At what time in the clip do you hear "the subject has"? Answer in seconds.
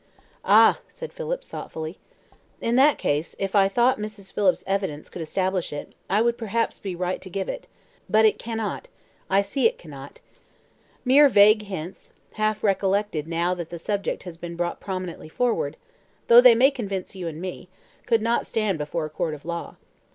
13.69-14.37